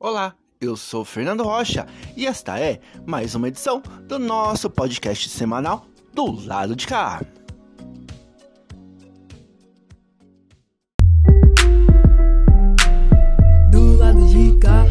[0.00, 1.84] Olá, eu sou Fernando Rocha
[2.16, 7.20] e esta é mais uma edição do nosso podcast semanal do lado de cá.
[13.72, 14.84] Do lado de cá.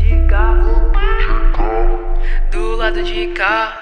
[2.51, 3.81] Do lado de cá.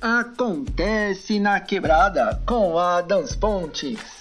[0.00, 4.19] Acontece na quebrada com Adams Pontes.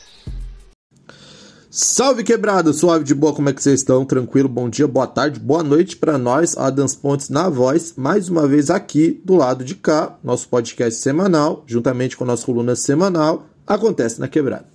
[1.82, 4.04] Salve quebrada, suave de boa, como é que vocês estão?
[4.04, 8.46] Tranquilo, bom dia, boa tarde, boa noite para nós, Adams Pontes na voz, mais uma
[8.46, 13.46] vez aqui do lado de cá, nosso podcast semanal, juntamente com a nossa coluna semanal,
[13.66, 14.66] acontece na quebrada.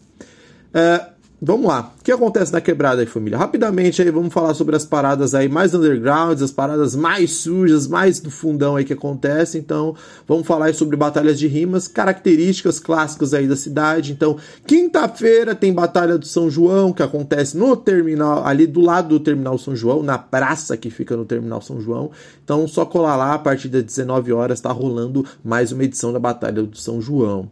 [0.72, 1.10] É,
[1.42, 1.92] Vamos lá.
[2.00, 3.36] O que acontece na quebrada aí, família?
[3.36, 8.20] Rapidamente aí vamos falar sobre as paradas aí mais underground, as paradas mais sujas, mais
[8.20, 9.58] do fundão aí que acontece.
[9.58, 9.96] Então,
[10.28, 14.12] vamos falar aí sobre batalhas de rimas, características clássicas aí da cidade.
[14.12, 19.20] Então, quinta-feira tem Batalha do São João, que acontece no terminal, ali do lado do
[19.20, 22.10] Terminal São João, na praça que fica no Terminal São João.
[22.44, 26.18] Então, só colar lá, a partir das 19 horas tá rolando mais uma edição da
[26.18, 27.50] Batalha do São João.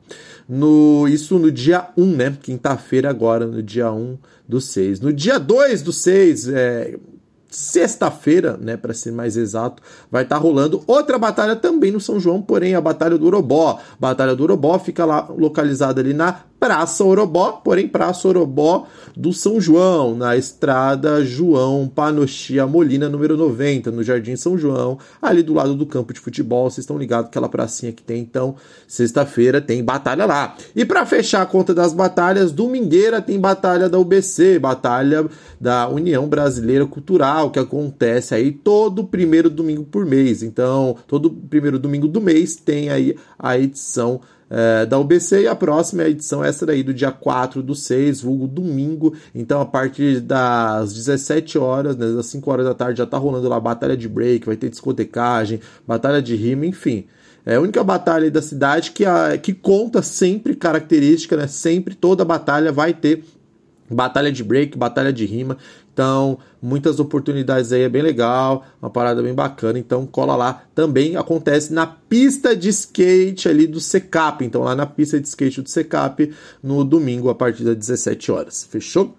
[0.48, 2.36] No, isso no dia 1, né?
[2.42, 5.00] Quinta-feira agora, no dia 1 do 6.
[5.00, 6.98] No dia 2 do 6, é,
[7.48, 12.20] sexta-feira, né, para ser mais exato, vai estar tá rolando outra batalha também no São
[12.20, 13.78] João, porém a Batalha do Urobó.
[13.98, 19.60] Batalha do Urobó fica lá localizada ali na Praça Orobó, porém Praça Orobó do São
[19.60, 25.74] João, na estrada João Panochia Molina, número 90, no Jardim São João, ali do lado
[25.74, 26.70] do campo de futebol.
[26.70, 28.54] Vocês estão ligados aquela pracinha que tem, então,
[28.86, 30.56] sexta-feira tem batalha lá.
[30.76, 35.26] E para fechar a conta das batalhas, domingueira tem batalha da UBC, batalha
[35.60, 40.44] da União Brasileira Cultural, que acontece aí todo primeiro domingo por mês.
[40.44, 44.20] Então, todo primeiro domingo do mês tem aí a edição
[44.54, 48.20] é, da UBC e a próxima edição é essa daí do dia 4 do 6,
[48.20, 49.14] vulgo domingo.
[49.34, 53.48] Então, a partir das 17 horas, né, das 5 horas da tarde, já tá rolando
[53.48, 55.58] lá batalha de break, vai ter discotecagem,
[55.88, 57.06] batalha de rima, enfim.
[57.46, 61.46] É a única batalha da cidade que, a, que conta sempre característica, né?
[61.46, 63.24] Sempre toda batalha vai ter
[63.90, 65.56] batalha de break, batalha de rima.
[65.92, 69.78] Então, muitas oportunidades aí, é bem legal, uma parada bem bacana.
[69.78, 70.64] Então, cola lá.
[70.74, 74.42] Também acontece na pista de skate ali do Secap.
[74.44, 76.32] Então, lá na pista de skate do Secap,
[76.62, 78.64] no domingo, a partir das 17 horas.
[78.64, 79.14] Fechou?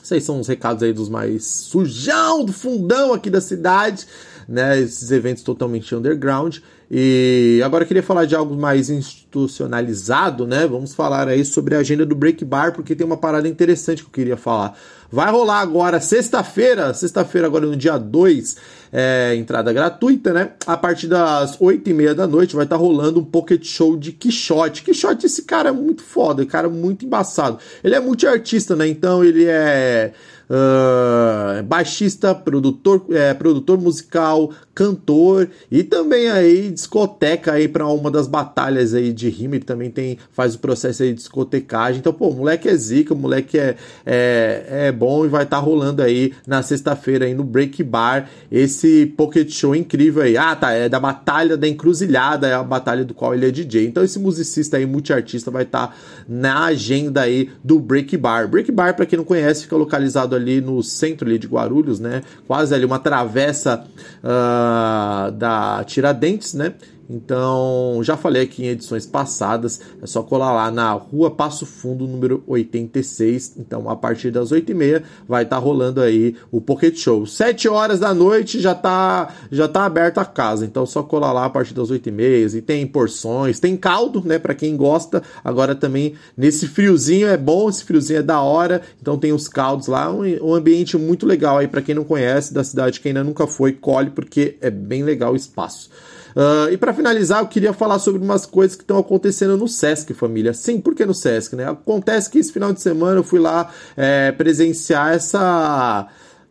[0.00, 4.06] Esses são os recados aí dos mais sujão, do fundão aqui da cidade,
[4.48, 4.80] né?
[4.80, 6.58] Esses eventos totalmente underground.
[6.90, 8.88] E agora eu queria falar de algo mais
[9.28, 10.66] institucionalizado, né?
[10.66, 14.08] Vamos falar aí sobre a agenda do Break Bar, porque tem uma parada interessante que
[14.08, 14.76] eu queria falar.
[15.10, 18.56] Vai rolar agora, sexta-feira, sexta-feira, agora no dia 2,
[18.92, 20.52] é, entrada gratuita, né?
[20.66, 23.96] A partir das 8 e meia da noite vai estar tá rolando um pocket show
[23.96, 24.82] de Quixote.
[24.82, 27.58] Quixote, esse cara é muito foda, cara muito embaçado.
[27.82, 28.86] Ele é multiartista, né?
[28.86, 30.12] Então ele é
[30.48, 38.26] uh, baixista, produtor, é, produtor musical, cantor e também aí discoteca aí para uma das
[38.26, 42.00] batalhas aí de rima, ele também tem faz o processo de discotecagem.
[42.00, 45.58] Então, pô, o moleque é zica, o moleque é, é, é bom e vai estar
[45.58, 50.36] tá rolando aí na sexta-feira aí no Break Bar esse pocket show incrível aí.
[50.36, 53.86] Ah, tá, é da Batalha da Encruzilhada, é a batalha do qual ele é DJ.
[53.86, 55.94] Então esse musicista aí multiartista vai estar tá
[56.28, 58.48] na agenda aí do Break Bar.
[58.48, 62.22] Break Bar, para quem não conhece, fica localizado ali no centro ali de Guarulhos, né?
[62.46, 63.84] Quase ali uma travessa
[64.22, 66.74] uh, da Tiradentes, né?
[67.08, 72.06] Então, já falei aqui em edições passadas, é só colar lá na Rua Passo Fundo,
[72.06, 73.54] número 86.
[73.56, 77.24] Então, a partir das 8h30 vai estar tá rolando aí o Pocket Show.
[77.26, 80.66] 7 horas da noite já tá já tá aberta a casa.
[80.66, 84.54] Então, só colar lá a partir das 8h30 e tem porções, tem caldo, né, para
[84.54, 85.22] quem gosta.
[85.42, 88.82] Agora também nesse friozinho é bom, esse friozinho é da hora.
[89.00, 92.52] Então, tem os caldos lá, um, um ambiente muito legal aí para quem não conhece
[92.52, 95.88] da cidade, que ainda nunca foi, colhe porque é bem legal o espaço.
[96.38, 100.14] Uh, e para finalizar, eu queria falar sobre umas coisas que estão acontecendo no Sesc,
[100.14, 100.54] família.
[100.54, 101.68] Sim, por que no Sesc, né?
[101.68, 106.06] Acontece que esse final de semana eu fui lá é, presenciar essa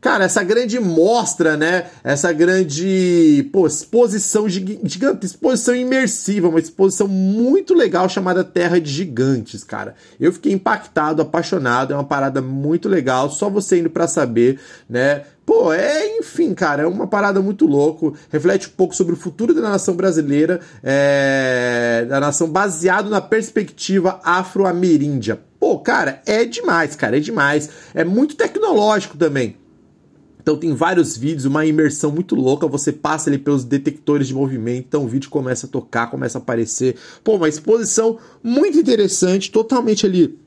[0.07, 1.87] cara, essa grande mostra, né?
[2.01, 9.65] Essa grande pô, exposição gigante, exposição imersiva, uma exposição muito legal chamada Terra de Gigantes,
[9.65, 9.95] cara.
[10.17, 15.23] Eu fiquei impactado, apaixonado, é uma parada muito legal, só você indo para saber, né?
[15.45, 18.15] Pô, é, enfim, cara, é uma parada muito louco.
[18.29, 24.21] Reflete um pouco sobre o futuro da nação brasileira, é, da nação baseado na perspectiva
[24.23, 25.37] afro-ameríndia.
[25.59, 27.69] Pô, cara, é demais, cara, é demais.
[27.93, 29.66] É muito tecnológico também.
[30.47, 32.65] Então tem vários vídeos, uma imersão muito louca.
[32.69, 36.41] Você passa ali pelos detectores de movimento, então o vídeo começa a tocar, começa a
[36.41, 36.95] aparecer.
[37.21, 40.39] Pô, uma exposição muito interessante, totalmente ali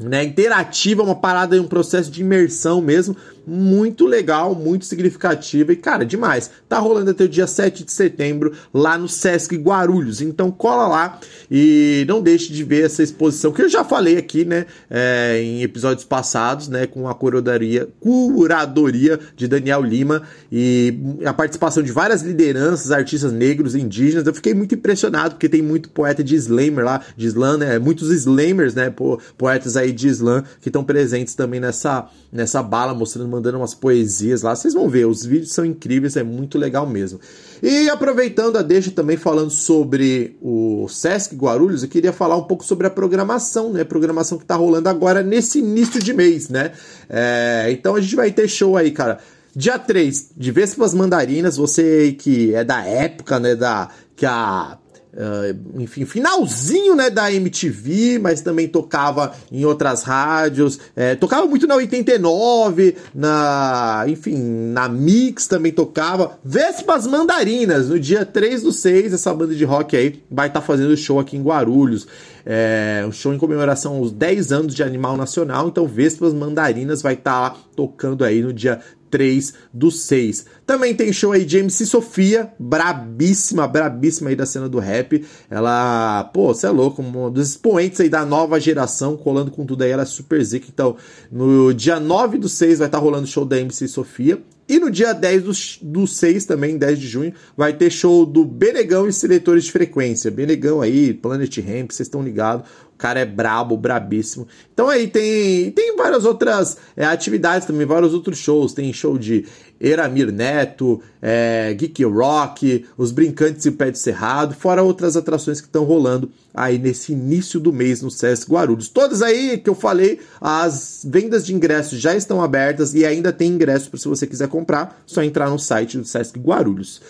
[0.00, 3.14] né, interativa, uma parada, um processo de imersão mesmo,
[3.46, 6.50] muito legal, muito significativa e, cara, demais.
[6.68, 11.20] Tá rolando até o dia 7 de setembro lá no Sesc Guarulhos, então cola lá
[11.50, 15.62] e não deixe de ver essa exposição que eu já falei aqui, né, é, em
[15.62, 20.94] episódios passados, né, com a curadoria, curadoria de Daniel Lima e
[21.24, 24.26] a participação de várias lideranças, artistas negros, indígenas.
[24.26, 28.10] Eu fiquei muito impressionado porque tem muito poeta de slammer lá, de slam, né, muitos
[28.10, 28.94] slammers, né,
[29.36, 34.42] poetas aí de slam que estão presentes também nessa nessa bala mostrando mandando umas poesias
[34.42, 34.54] lá.
[34.54, 37.20] Vocês vão ver, os vídeos são incríveis, é muito legal mesmo.
[37.62, 42.64] E aproveitando a deixa também falando sobre o Sesc Guarulhos, eu queria falar um pouco
[42.64, 43.84] sobre a programação, né?
[43.84, 46.72] Programação que tá rolando agora nesse início de mês, né?
[47.08, 49.18] É, então a gente vai ter show aí, cara.
[49.54, 54.78] Dia 3, de Vespas Mandarinas, você que é da época, né, da que a
[55.12, 61.66] Uh, enfim, finalzinho né, da MTV, mas também tocava em outras rádios, é, tocava muito
[61.66, 64.36] na 89, na, enfim,
[64.72, 66.38] na Mix também tocava.
[66.44, 70.66] Vespas Mandarinas, no dia 3 do 6, essa banda de rock aí vai estar tá
[70.66, 72.06] fazendo show aqui em Guarulhos.
[72.46, 77.14] É, um show em comemoração aos 10 anos de Animal Nacional, então Vespas Mandarinas vai
[77.14, 78.80] estar tá tocando aí no dia
[79.10, 80.46] 3 do 6.
[80.66, 85.24] Também tem show aí de MC Sofia, brabíssima, brabíssima aí da cena do rap.
[85.50, 89.82] Ela, pô, você é louco, um dos expoentes aí da nova geração, colando com tudo
[89.82, 90.66] aí, ela é super zica.
[90.72, 90.96] Então,
[91.30, 94.40] no dia 9 do 6 vai estar tá rolando show da MC Sofia.
[94.70, 95.52] E no dia 10 do,
[95.82, 100.30] do 6, também, 10 de junho, vai ter show do Benegão e Seletores de Frequência.
[100.30, 102.70] Benegão aí, Planet Ramp, vocês estão ligados
[103.00, 104.46] cara é brabo, brabíssimo.
[104.74, 108.74] Então aí tem, tem várias outras é, atividades também, vários outros shows.
[108.74, 109.46] Tem show de
[109.80, 115.60] Eramir Neto, é, Geek Rock, Os Brincantes e o Pé de Cerrado, fora outras atrações
[115.60, 118.88] que estão rolando aí nesse início do mês no Sesc Guarulhos.
[118.88, 123.50] Todas aí que eu falei, as vendas de ingressos já estão abertas e ainda tem
[123.52, 127.00] ingresso para se você quiser comprar, só entrar no site do Sesc Guarulhos.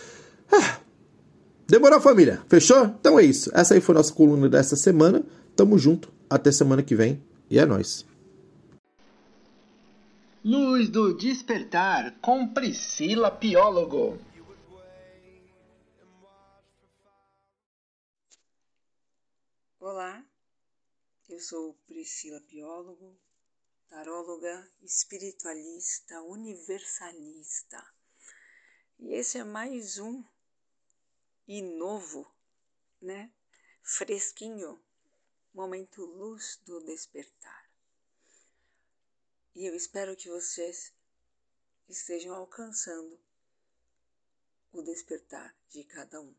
[0.52, 0.76] Ah,
[1.66, 2.40] demorou, família?
[2.48, 2.94] Fechou?
[3.00, 3.50] Então é isso.
[3.54, 5.22] Essa aí foi a nossa coluna dessa semana.
[5.56, 7.20] Tamo junto, até semana que vem
[7.50, 8.04] e é nós.
[10.42, 14.18] Luz do Despertar com Priscila Piólogo.
[19.78, 20.24] Olá,
[21.28, 23.20] eu sou Priscila Piólogo,
[23.90, 27.86] taróloga, espiritualista, universalista.
[28.98, 30.24] E esse é mais um
[31.46, 32.26] e novo,
[32.98, 33.30] né?
[33.82, 34.80] Fresquinho
[35.52, 37.59] momento luz do despertar.
[39.54, 40.92] E eu espero que vocês
[41.88, 43.18] estejam alcançando
[44.72, 46.34] o despertar de cada um.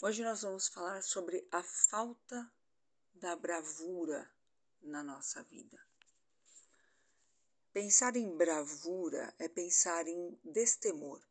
[0.00, 2.52] Hoje nós vamos falar sobre a falta
[3.14, 4.28] da bravura
[4.80, 5.78] na nossa vida.
[7.72, 11.22] Pensar em bravura é pensar em destemor.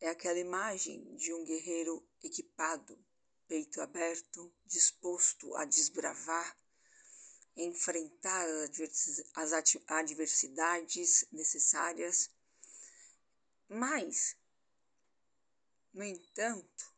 [0.00, 2.96] É aquela imagem de um guerreiro equipado
[3.52, 6.56] peito aberto, disposto a desbravar,
[7.56, 8.46] enfrentar
[9.34, 9.52] as
[9.86, 12.30] adversidades necessárias.
[13.68, 14.36] Mas,
[15.92, 16.92] no entanto,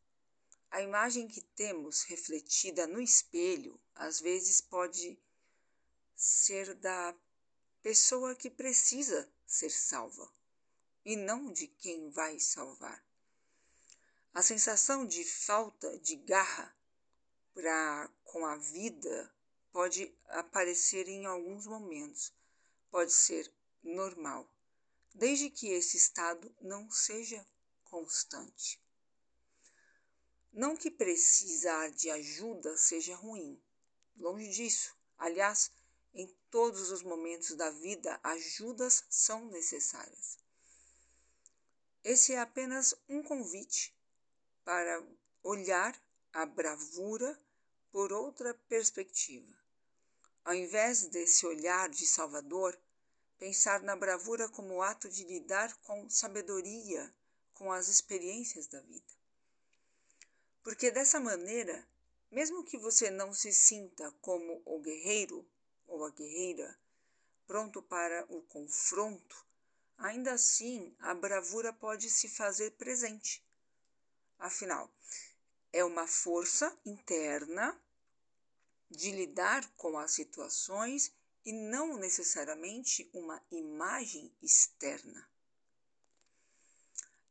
[0.71, 5.19] a imagem que temos refletida no espelho às vezes pode
[6.17, 7.15] ser da
[7.83, 10.33] pessoa que precisa ser salva
[11.05, 13.05] e não de quem vai salvar.
[14.33, 16.75] A sensação de falta de garra
[17.53, 19.33] para com a vida
[19.75, 22.33] pode aparecer em alguns momentos,
[22.93, 23.53] pode ser
[23.83, 24.49] normal,
[25.13, 27.45] desde que esse estado não seja
[27.83, 28.81] constante.
[30.53, 33.61] Não que precisar de ajuda seja ruim,
[34.17, 34.97] longe disso.
[35.19, 35.73] Aliás,
[36.15, 40.39] em todos os momentos da vida, ajudas são necessárias.
[42.05, 43.93] Esse é apenas um convite
[44.65, 45.05] para
[45.43, 46.01] olhar
[46.33, 47.37] a bravura
[47.91, 49.64] por outra perspectiva.
[50.45, 52.79] Ao invés desse olhar de Salvador,
[53.39, 57.13] pensar na bravura como ato de lidar com sabedoria
[57.55, 59.13] com as experiências da vida.
[60.63, 61.87] Porque dessa maneira,
[62.31, 65.47] mesmo que você não se sinta como o guerreiro
[65.87, 66.79] ou a guerreira
[67.47, 69.47] pronto para o confronto,
[69.97, 73.45] ainda assim a bravura pode se fazer presente
[74.39, 74.91] Afinal,
[75.73, 77.81] é uma força interna
[78.91, 81.13] de lidar com as situações
[81.45, 85.29] e não necessariamente uma imagem externa.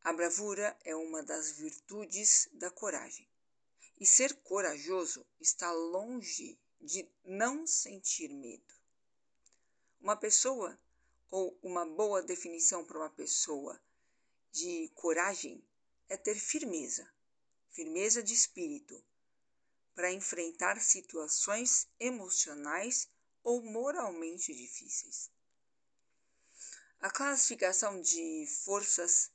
[0.03, 3.27] A bravura é uma das virtudes da coragem.
[3.99, 8.73] E ser corajoso está longe de não sentir medo.
[10.01, 10.77] Uma pessoa,
[11.31, 13.81] ou uma boa definição para uma pessoa
[14.51, 15.63] de coragem,
[16.09, 17.09] é ter firmeza,
[17.71, 19.01] firmeza de espírito,
[19.95, 23.07] para enfrentar situações emocionais
[23.43, 25.29] ou moralmente difíceis.
[26.99, 29.29] A classificação de forças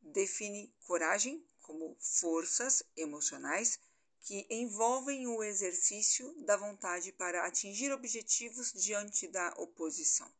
[0.00, 3.80] define coragem como forças emocionais
[4.20, 10.30] que envolvem o exercício da vontade para atingir objetivos diante da oposição,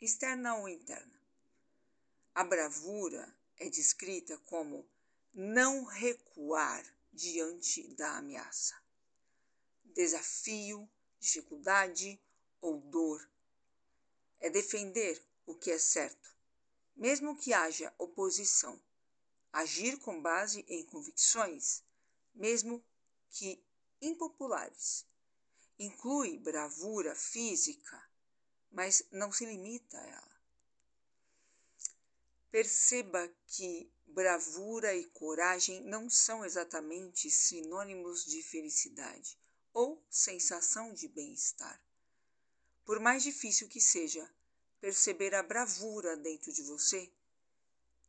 [0.00, 1.20] externa ou interna.
[2.34, 4.88] A bravura é descrita como
[5.34, 8.80] não recuar diante da ameaça,
[9.84, 10.88] desafio,
[11.18, 12.20] dificuldade
[12.60, 13.28] ou dor.
[14.40, 16.34] É defender o que é certo,
[16.96, 18.80] mesmo que haja oposição.
[19.52, 21.82] Agir com base em convicções,
[22.34, 22.82] mesmo
[23.30, 23.62] que
[24.00, 25.04] impopulares.
[25.78, 28.08] Inclui bravura física,
[28.70, 30.40] mas não se limita a ela.
[32.50, 39.38] Perceba que bravura e coragem não são exatamente sinônimos de felicidade
[39.72, 41.80] ou sensação de bem-estar.
[42.84, 44.28] Por mais difícil que seja
[44.80, 47.10] perceber a bravura dentro de você,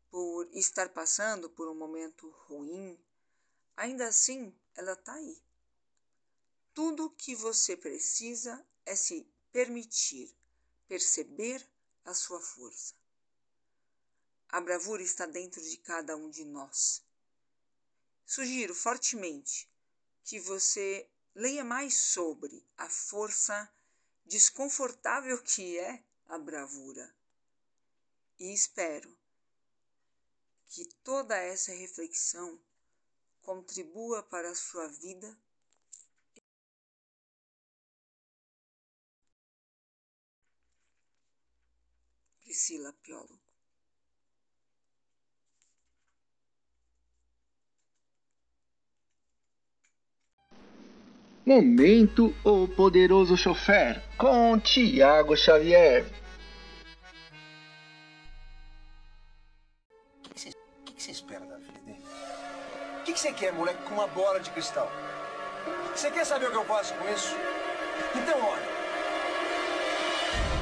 [0.10, 3.00] por estar passando por um momento ruim,
[3.78, 5.42] ainda assim ela está aí.
[6.74, 10.36] Tudo o que você precisa é se permitir
[10.88, 11.66] perceber
[12.04, 13.01] a sua força.
[14.52, 17.02] A bravura está dentro de cada um de nós.
[18.26, 19.70] Sugiro fortemente
[20.26, 23.72] que você leia mais sobre a força
[24.26, 27.16] desconfortável que é a bravura.
[28.38, 29.18] E espero
[30.68, 32.60] que toda essa reflexão
[33.42, 35.38] contribua para a sua vida.
[42.42, 43.41] Priscila Piolo.
[51.44, 56.06] Momento O Poderoso Chofer com Tiago Xavier.
[60.24, 60.30] O
[60.86, 61.98] que, que você espera da vida, hein?
[63.00, 64.92] O que, que você quer, moleque, com uma bola de cristal?
[65.96, 67.36] Você quer saber o que eu faço com isso?
[68.16, 68.82] Então, olha.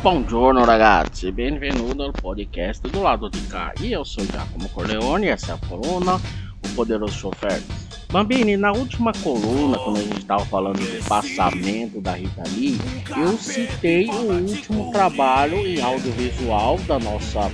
[0.01, 3.74] Buongiorno ragazzi, benvenuto al podcast do lado de cá.
[3.81, 7.62] E eu sou Giacomo Corleone, essa é a coluna, o poderoso chofer.
[8.11, 12.75] Bambini, na última coluna, quando a gente estava falando do passamento da Rita Lee,
[13.15, 17.51] eu citei o último trabalho em audiovisual da nossa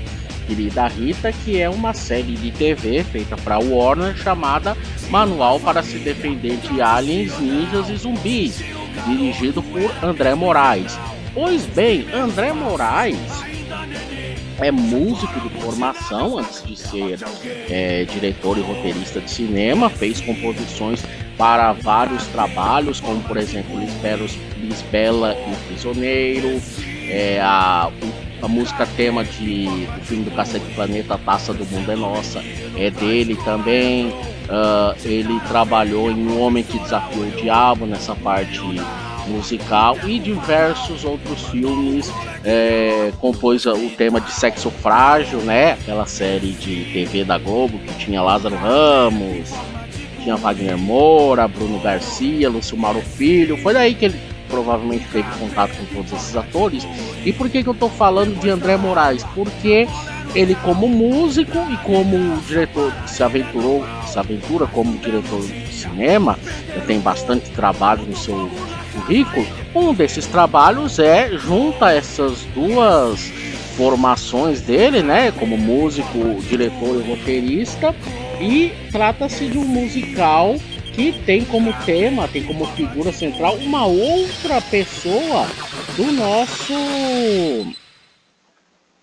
[0.47, 4.77] querida Rita, que é uma série de TV feita para Warner chamada
[5.09, 8.63] Manual para se defender de aliens, ninjas e zumbis,
[9.05, 10.97] dirigido por André Moraes.
[11.33, 13.54] Pois bem, André Moraes
[14.59, 17.19] é músico de formação antes de ser
[17.69, 21.03] é, diretor e roteirista de cinema, fez composições
[21.38, 26.62] para vários trabalhos, como por exemplo Lisbelos, Lisbela e o Prisioneiro,
[27.09, 27.91] é, a,
[28.41, 32.41] a música tema de, do filme do Cacete Planeta, A Taça do Mundo é Nossa,
[32.77, 34.07] é dele também.
[34.45, 38.62] Uh, ele trabalhou em Um Homem que Desafiou o Diabo nessa parte
[39.27, 42.12] musical e diversos outros filmes.
[42.44, 45.74] É, compôs o tema de Sexo Frágil, né?
[45.74, 49.53] Aquela série de TV da Globo que tinha Lázaro Ramos,
[50.24, 53.58] tinha Wagner Moura, Bruno Garcia, Lúcio Mauro Filho.
[53.58, 56.88] Foi daí que ele provavelmente teve contato com todos esses atores.
[57.24, 59.24] E por que, que eu tô falando de André Moraes?
[59.36, 59.88] Porque
[60.34, 66.38] ele como músico e como diretor se aventurou, se aventura como diretor de cinema,
[66.86, 68.50] tem bastante trabalho no seu
[68.95, 73.31] currículo, um desses trabalhos é junta essas duas
[73.75, 77.93] formações dele, né, como músico, diretor e roteirista,
[78.39, 80.55] e trata-se de um musical
[80.93, 85.45] que tem como tema, tem como figura central uma outra pessoa
[85.97, 86.73] do nosso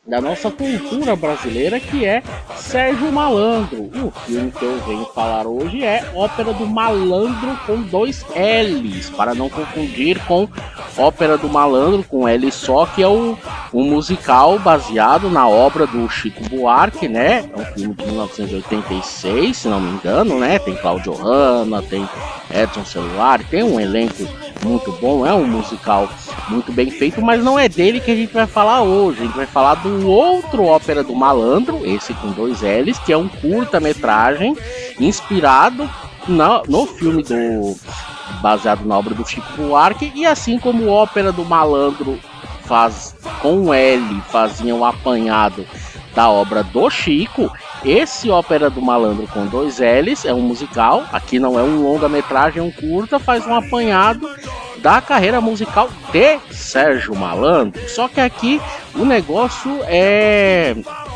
[0.05, 2.25] da nossa cultura brasileira, que é
[2.57, 3.85] Sérgio Malandro.
[4.05, 9.33] O filme que eu venho falar hoje é Ópera do Malandro com dois L's, para
[9.33, 10.49] não confundir com
[10.97, 13.37] Ópera do Malandro com L só, que é um,
[13.73, 17.49] um musical baseado na obra do Chico Buarque, né?
[17.57, 20.59] É um filme de 1986, se não me engano, né?
[20.59, 22.09] Tem Claudio Hanna, tem
[22.53, 24.27] Edson Celular, tem um elenco
[24.65, 26.09] muito bom, é um musical
[26.49, 29.21] muito bem feito, mas não é dele que a gente vai falar hoje.
[29.21, 33.17] A gente vai falar do outro Ópera do Malandro, esse com dois L's, que é
[33.17, 34.57] um curta-metragem
[34.99, 35.89] inspirado
[36.29, 37.77] no, no filme do
[38.41, 42.19] baseado na obra do Chico Buarque, e assim como Ópera do Malandro
[42.65, 45.67] faz com L fazia um apanhado
[46.15, 47.51] da obra do Chico,
[47.85, 52.61] esse Ópera do Malandro com dois L's é um musical, aqui não é um longa-metragem,
[52.61, 54.29] é um curta, faz um apanhado
[54.79, 57.81] da carreira musical de Sérgio Malandro.
[57.89, 58.61] Só que aqui
[58.95, 60.75] o negócio é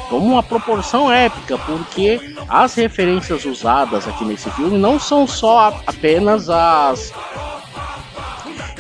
[0.09, 6.49] como uma proporção épica, porque as referências usadas aqui nesse filme não são só apenas
[6.49, 7.13] as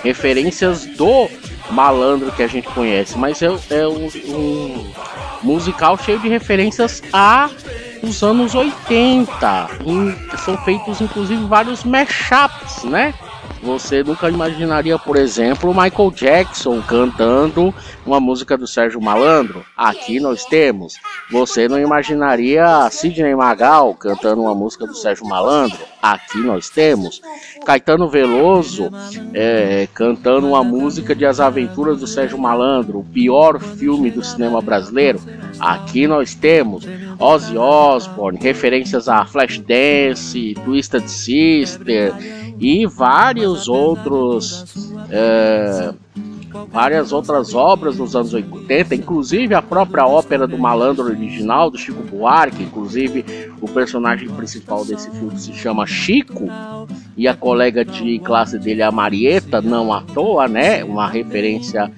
[0.02, 1.28] referências do
[1.70, 4.92] malandro que a gente conhece, mas é, é um, um,
[5.46, 7.48] musical cheio de referências a
[8.02, 9.68] os anos 80.
[9.86, 13.14] E são feitos inclusive vários mashups, né?
[13.62, 17.74] Você nunca imaginaria, por exemplo, Michael Jackson cantando
[18.06, 19.64] uma música do Sérgio Malandro.
[19.76, 20.94] Aqui nós temos.
[21.30, 25.78] Você não imaginaria Sidney Magal cantando uma música do Sérgio Malandro.
[26.00, 27.20] Aqui nós temos.
[27.64, 28.90] Caetano Veloso
[29.34, 34.62] é, cantando uma música de As Aventuras do Sérgio Malandro, o pior filme do cinema
[34.62, 35.20] brasileiro.
[35.58, 36.86] Aqui nós temos
[37.18, 42.14] Ozzy Osbourne, referências a Flashdance, Twisted Sister
[42.58, 44.64] e vários outros
[45.10, 45.92] é,
[46.70, 52.02] várias outras obras dos anos 80, inclusive a própria ópera do Malandro original do Chico
[52.02, 53.24] Buarque, inclusive
[53.60, 56.48] o personagem principal desse filme se chama Chico
[57.16, 60.84] e a colega de classe dele a Marieta, não à toa, né?
[60.84, 61.90] Uma referência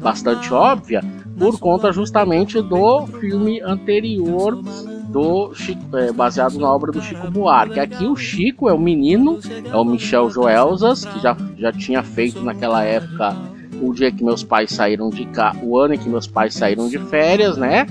[0.00, 1.00] bastante óbvia
[1.38, 4.60] por conta justamente do filme anterior
[5.08, 7.78] do Chico, é, baseado na obra do Chico Buarque.
[7.78, 12.42] Aqui o Chico é o menino, é o Michel Joelzas, que já, já tinha feito
[12.42, 13.36] naquela época
[13.82, 16.88] o dia que meus pais saíram de cá, o ano em que meus pais saíram
[16.88, 17.86] de férias, né?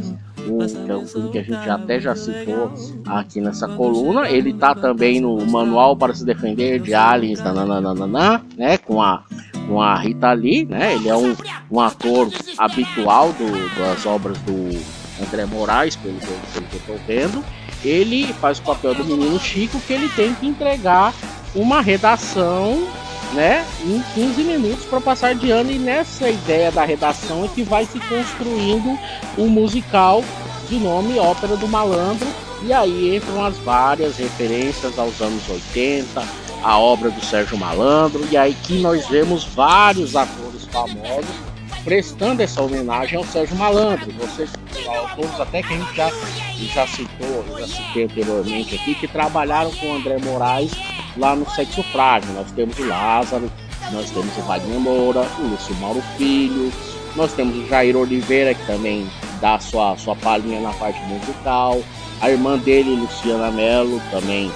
[0.47, 2.71] Um, que é um filme que a gente até já citou
[3.05, 4.27] aqui nessa coluna.
[4.27, 8.77] Ele tá também no Manual para se Defender de Aliens, nananana, né?
[8.77, 9.23] Com a,
[9.67, 10.95] com a Rita Lee, né?
[10.95, 11.35] Ele é um,
[11.69, 17.43] um ator habitual do, das obras do André Moraes, pelo pelo que eu tô vendo,
[17.83, 21.13] ele faz o papel do menino Chico que ele tem que entregar
[21.55, 22.87] uma redação
[23.33, 27.63] né, em 15 minutos para passar de ano e nessa ideia da redação é que
[27.63, 28.97] vai se construindo
[29.37, 30.23] um musical
[30.67, 32.27] de nome Ópera do Malandro
[32.63, 36.23] e aí entram as várias referências aos anos 80,
[36.63, 41.51] a obra do Sérgio Malandro e aí que nós vemos vários atores famosos
[41.83, 44.11] prestando essa homenagem ao Sérgio Malandro.
[44.13, 44.51] Vocês,
[45.15, 46.11] todos até que a gente já,
[46.73, 50.71] já citou, já citei anteriormente aqui, que trabalharam com o André Moraes
[51.17, 52.33] lá no Sexo Frágil.
[52.33, 53.51] Nós temos o Lázaro,
[53.91, 56.71] nós temos o Wagner Moura, o Lúcio Mauro Filho,
[57.15, 59.09] nós temos o Jair Oliveira, que também
[59.41, 61.81] dá sua, sua palhinha na parte musical.
[62.21, 64.51] A irmã dele, Luciana Mello, também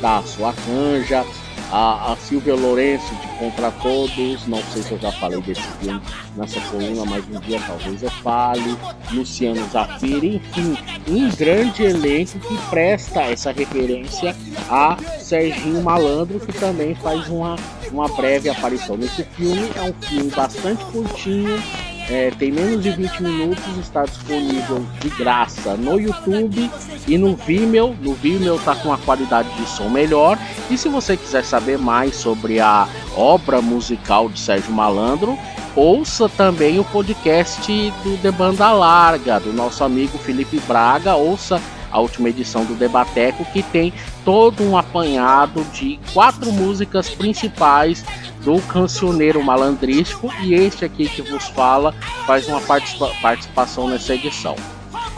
[0.00, 1.24] dá sua canja
[1.70, 6.00] a, a Silvia Lourenço de Contra Todos, não sei se eu já falei desse filme
[6.36, 8.76] nessa coluna, mas um dia talvez eu fale.
[9.12, 10.76] Luciano Zafiri, enfim,
[11.08, 14.36] um grande elenco que presta essa referência
[14.68, 17.56] a Serginho Malandro, que também faz uma,
[17.90, 19.70] uma breve aparição nesse filme.
[19.74, 21.62] É um filme bastante curtinho,
[22.08, 26.70] é, tem menos de 20 minutos, está disponível de graça no YouTube
[27.06, 27.96] e no Vimeo.
[28.00, 30.38] No Vimeo está com uma qualidade de som melhor.
[30.70, 35.36] E se você quiser saber mais sobre a obra musical de Sérgio Malandro,
[35.74, 41.16] ouça também o podcast do De Banda Larga, do nosso amigo Felipe Braga.
[41.16, 43.92] Ouça a última edição do Debateco, que tem
[44.24, 48.04] todo um apanhado de quatro músicas principais
[48.46, 51.92] do cancioneiro malandrístico e este aqui que vos fala
[52.24, 54.54] faz uma participa participação nessa edição.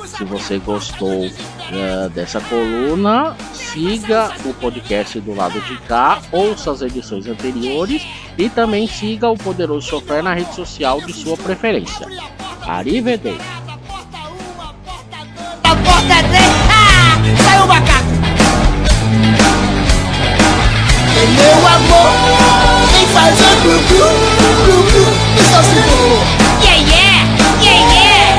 [0.06, 6.80] Se você gostou uh, dessa coluna, siga o podcast do lado de cá, ouça as
[6.80, 8.02] edições anteriores
[8.38, 12.06] e também siga o Poderoso Sofrer na rede social de sua preferência.
[12.62, 13.38] Arrivederci!
[15.64, 16.14] A porta
[17.44, 18.08] Saiu o macaco!
[21.36, 22.67] Meu amor!
[23.06, 24.08] Fazer blu blu,
[24.64, 25.04] blu blu,
[25.36, 26.22] isso se for.
[26.62, 27.18] Yeah, yeah,
[27.62, 28.38] yeah, yeah.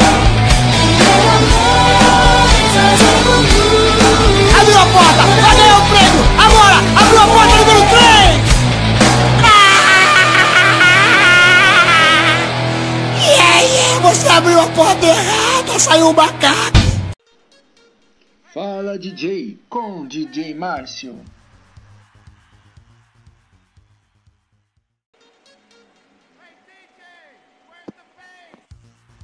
[4.60, 6.24] Abriu a porta, vai ganhar o prêmio.
[6.38, 8.00] Agora, abriu a porta número 3.
[13.26, 16.80] Yeah, yeah, você abriu a porta errada, saiu o macaco.
[18.54, 21.16] Fala DJ com DJ Márcio.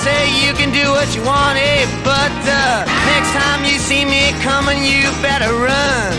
[0.00, 4.32] Said, You can do what you want, Abe, but uh, next time you see me
[4.40, 6.16] coming, you better run.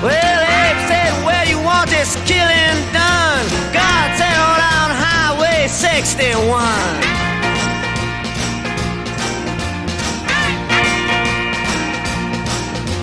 [0.00, 3.44] Well, Abe said, Where you want this killing done?
[3.76, 6.40] God said, On Highway 61.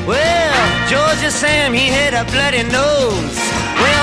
[0.07, 3.50] Well, Georgia Sam, he had a bloody nose.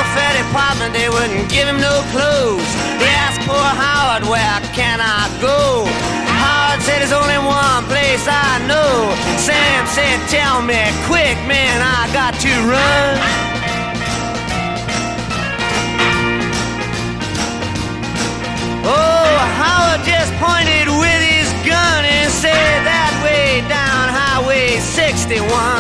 [0.09, 2.71] Welfare department, they wouldn't give him no clothes.
[2.97, 5.85] They asked poor Howard, where can I go?
[5.85, 9.13] Howard said, there's only one place I know.
[9.37, 13.21] Sam said, tell me quick, man, I got to run.
[18.89, 25.78] Oh, Howard just pointed with his gun and said that way down Highway 61.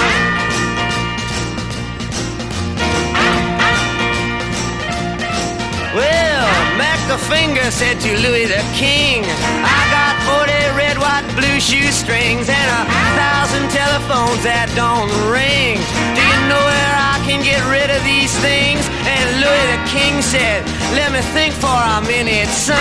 [7.27, 10.15] Finger said to Louis the King, I got
[10.47, 12.83] 40 red, white, blue shoestrings and a
[13.19, 15.83] thousand telephones that don't ring.
[16.15, 18.87] Do you know where I can get rid of these things?
[19.03, 20.63] And Louis the King said,
[20.95, 22.79] Let me think for a minute, son.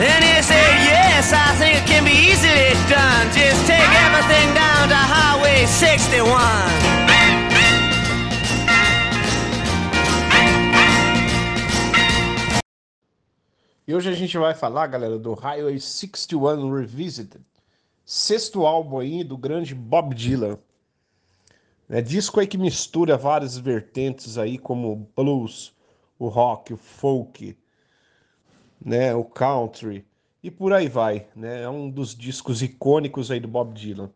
[0.00, 3.28] And he said, Yes, I think it can be easily done.
[3.36, 7.09] Just take everything down to Highway 61.
[13.90, 17.44] E hoje a gente vai falar, galera, do Highway 61 Revisited,
[18.04, 20.56] sexto álbum aí do grande Bob Dylan.
[21.88, 25.74] É disco aí que mistura várias vertentes aí, como o blues,
[26.20, 27.58] o rock, o folk,
[28.80, 30.06] né, o country
[30.40, 31.62] e por aí vai, né?
[31.62, 34.08] É um dos discos icônicos aí do Bob Dylan.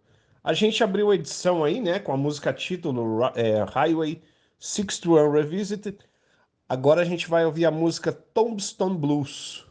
[0.45, 4.23] A gente abriu a edição aí, né, com a música título é, Highway
[4.57, 5.99] 61 Revisited.
[6.69, 9.64] Agora a gente vai ouvir a música Tombstone Blues.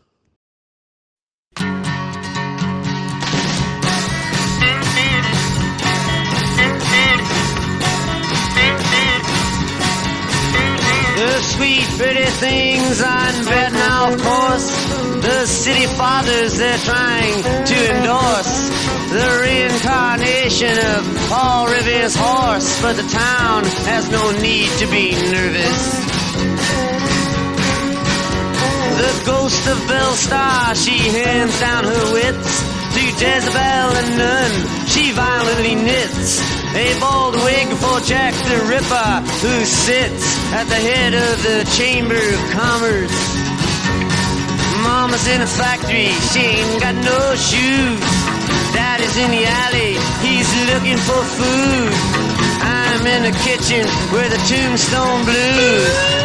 [11.43, 14.67] Sweet, pretty things on bed now, of course.
[15.21, 18.53] The city fathers they're trying to endorse.
[19.11, 22.81] The reincarnation of Paul Revere's horse.
[22.81, 25.81] But the town has no need to be nervous.
[29.03, 32.51] The ghost of Belle Star, she hands down her wits
[32.95, 34.51] to Jezebel and nun.
[34.87, 39.11] She violently knits a bald wig for Jack the Ripper,
[39.45, 43.17] who sits at the head of the Chamber of Commerce.
[44.81, 48.01] Mama's in a factory, she ain't got no shoes.
[48.73, 49.93] Daddy's in the alley,
[50.25, 51.93] he's looking for food.
[52.65, 56.23] I'm in the kitchen where the tombstone blues.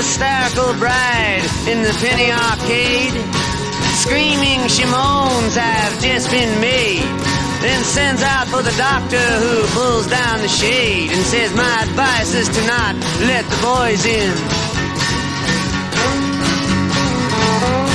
[0.00, 3.49] hysterical bride in the penny arcade.
[4.10, 7.06] Screaming she moans have just been made.
[7.62, 12.34] Then sends out for the doctor who pulls down the shade and says, My advice
[12.34, 12.98] is to not
[13.30, 14.34] let the boys in.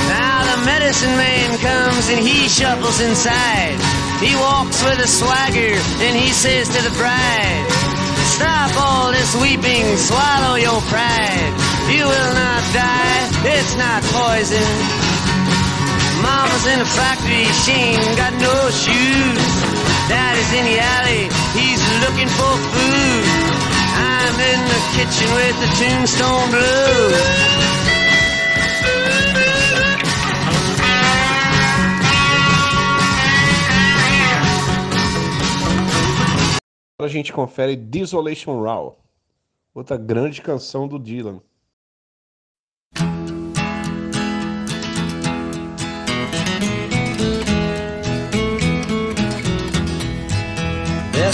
[0.08, 3.76] Now the medicine man comes and he shuffles inside.
[4.24, 7.68] He walks with a swagger and he says to the bride,
[8.40, 11.52] Stop all this weeping, swallow your pride.
[11.92, 15.05] You will not die, it's not poison.
[16.26, 19.54] Mama's in a factory, she ain't got no shoes.
[20.10, 23.26] Daddy's in the alley, he's looking for food.
[23.94, 27.66] I'm in the kitchen with the tombstone blues.
[36.98, 38.98] A gente confere Desolation Row,
[39.76, 41.40] outra grande canção do Dylan.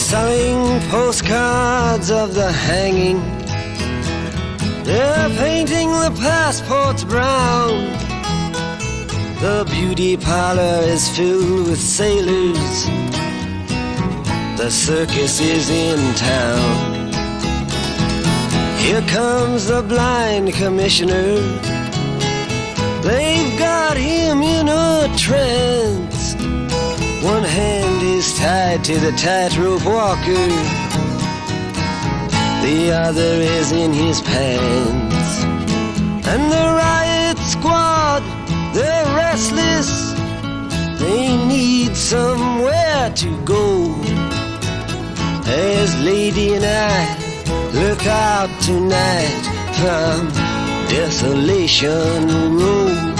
[0.01, 3.19] Selling postcards of the hanging.
[4.83, 7.85] They're painting the passports brown.
[9.41, 12.85] The beauty parlor is filled with sailors.
[14.57, 17.11] The circus is in town.
[18.77, 21.35] Here comes the blind commissioner.
[23.03, 26.10] They've got him in a trance.
[27.23, 30.47] One hand is tied to the tightrope walker.
[32.65, 35.43] The other is in his pants.
[36.27, 38.23] And the riot squad,
[38.73, 40.13] they're restless.
[40.99, 43.93] They need somewhere to go.
[45.45, 47.21] As Lady and I
[47.73, 49.43] look out tonight
[49.77, 50.27] from
[50.89, 53.10] Desolation Road.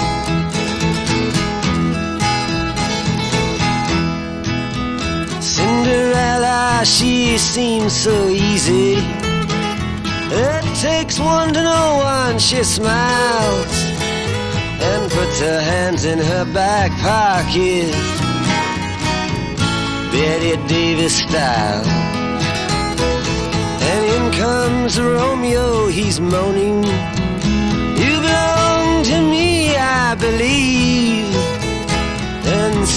[5.72, 8.96] Cinderella, she seems so easy.
[10.30, 13.72] It takes one to know one, she smiles
[14.88, 17.90] and puts her hands in her back pocket.
[20.12, 21.86] Betty Davis style.
[23.90, 26.84] And in comes Romeo, he's moaning.
[28.02, 31.41] You belong to me, I believe.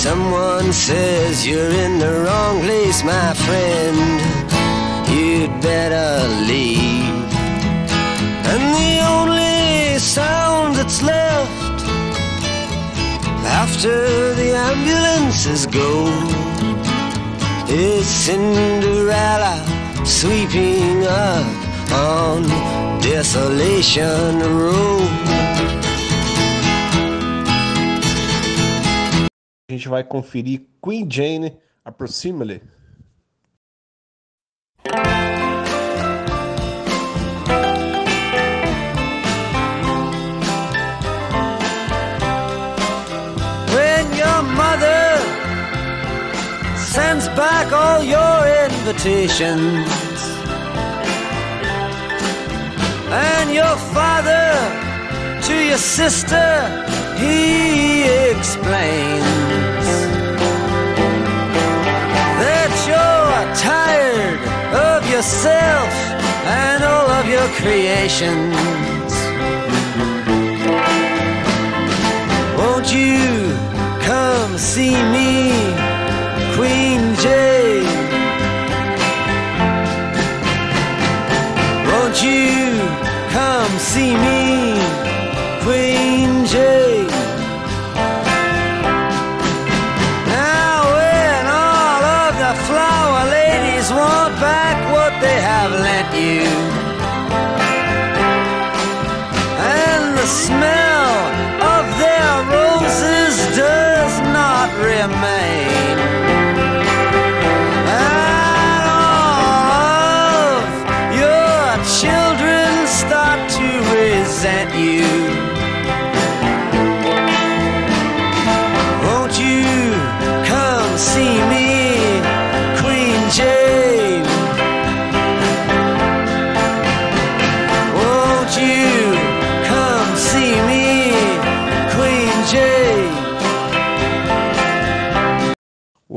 [0.05, 3.97] Someone says you're in the wrong place, my friend.
[5.09, 7.25] You'd better leave.
[8.51, 11.81] And the only sound that's left
[13.63, 16.05] after the ambulances go
[17.67, 19.57] is Cinderella
[20.05, 21.47] sweeping up
[21.91, 22.43] on
[23.01, 25.24] Desolation Road.
[29.75, 32.61] Gente vai conferir Queen Jane Approximately.
[43.73, 45.19] When your mother
[46.77, 49.89] sends back all your invitations,
[53.11, 54.55] and your father
[55.41, 56.85] to your sister
[57.17, 59.44] he explains
[65.15, 65.93] yourself
[66.45, 69.13] and all of your creations.
[72.59, 73.55] Won't you
[74.11, 75.31] come see me,
[76.57, 77.87] Queen Jane?
[81.91, 82.75] Won't you
[83.31, 84.34] come see me,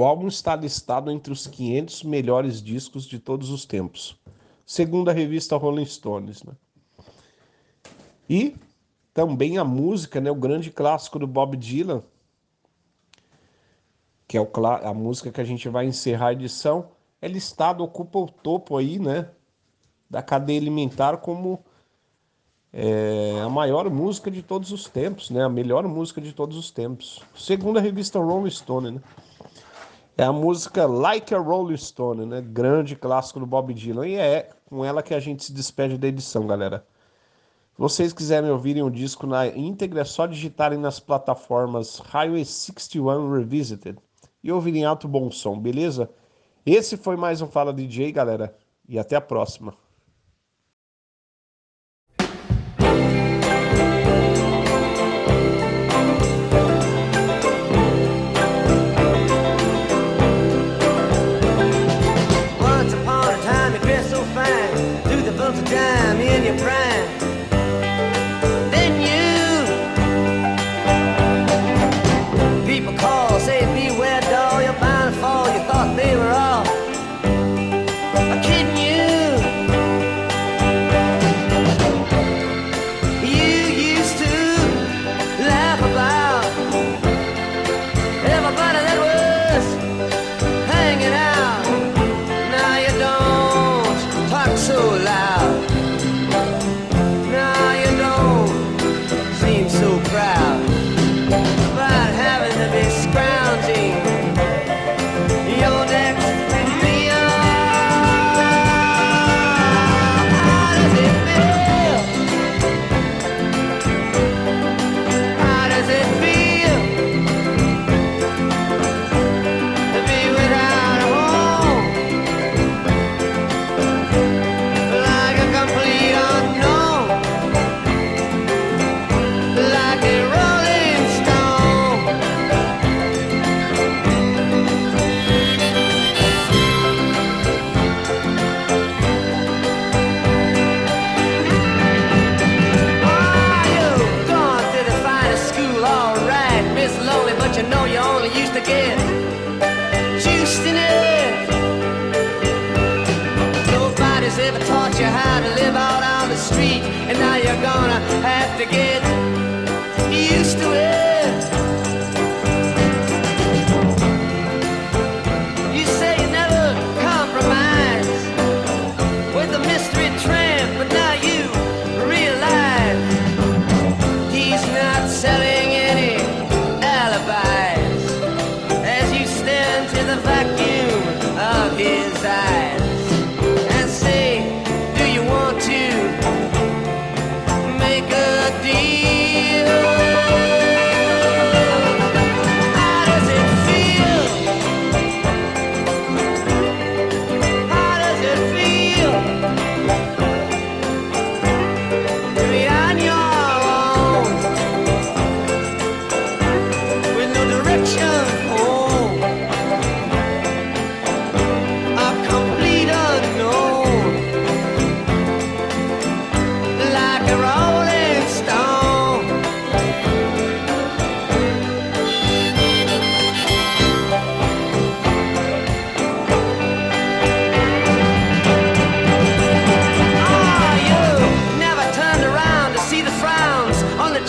[0.09, 4.19] álbum está listado entre os 500 melhores discos de todos os tempos,
[4.65, 6.43] segundo a revista Rolling Stones.
[6.43, 6.53] Né?
[8.29, 8.57] E
[9.15, 12.03] também a música, né, o grande clássico do Bob Dylan,
[14.27, 14.49] que é o,
[14.85, 16.91] a música que a gente vai encerrar a edição,
[17.21, 19.31] é listado, ocupa o topo aí, né,
[20.09, 21.65] da cadeia alimentar como
[22.73, 26.71] é, a maior música de todos os tempos, né, a melhor música de todos os
[26.71, 29.01] tempos, segundo a revista Rolling Stone, né.
[30.21, 32.41] É a música Like a Rolling Stone, né?
[32.41, 34.09] Grande clássico do Bob Dylan.
[34.09, 36.85] E é com ela que a gente se despede da edição, galera.
[37.73, 43.31] Se vocês quiserem ouvirem o disco na íntegra, é só digitarem nas plataformas Highway 61
[43.31, 43.97] Revisited
[44.43, 46.11] e ouvirem alto bom som, beleza?
[46.67, 48.59] Esse foi mais um Fala DJ, galera.
[48.89, 49.73] E até a próxima.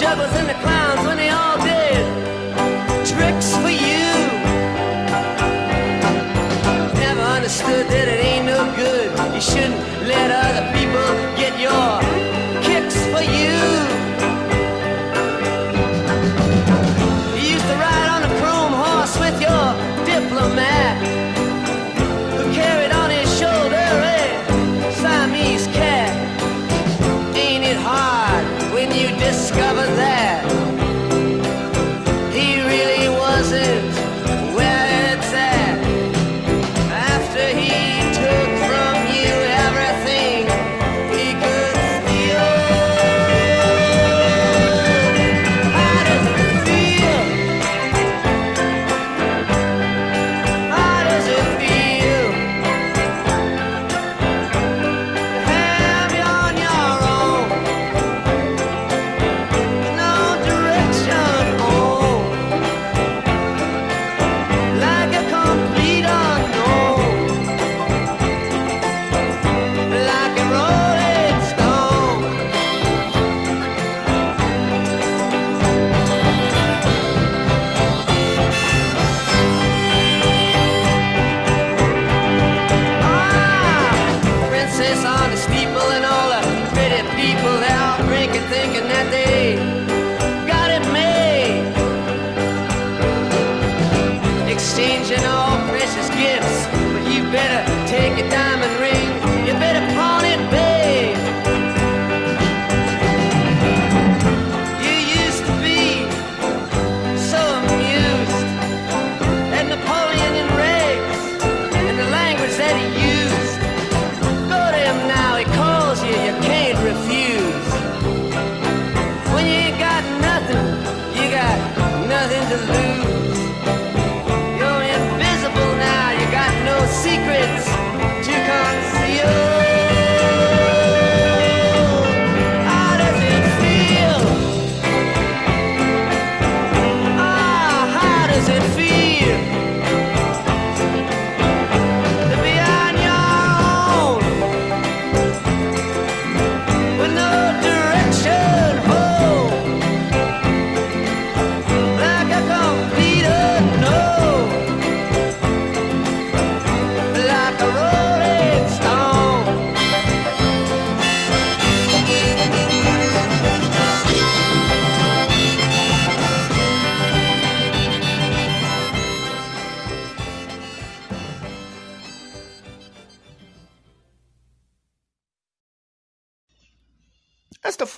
[0.09, 0.68] struggles in the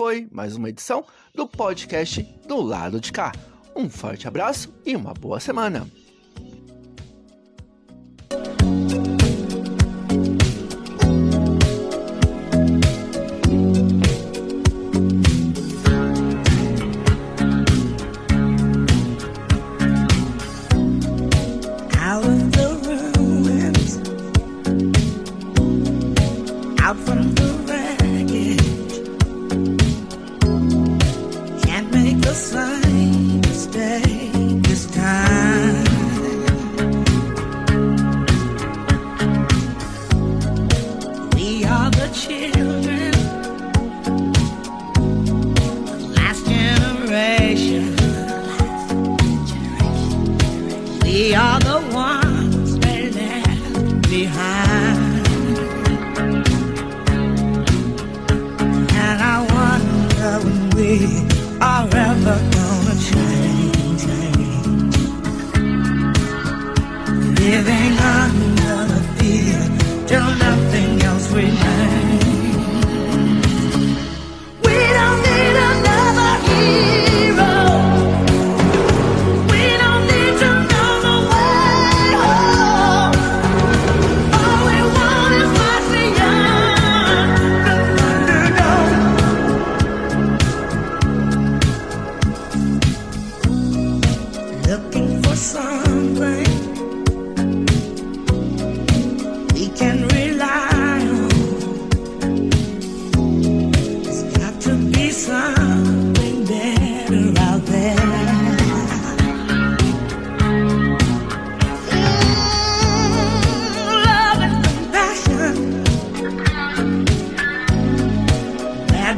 [0.02, 3.32] foi mais uma edição do podcast do lado de cá.
[3.76, 5.88] Um forte abraço e uma boa semana.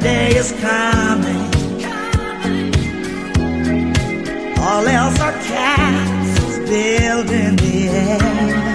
[0.04, 1.50] day is coming.
[4.60, 8.73] All else are cats built in the air.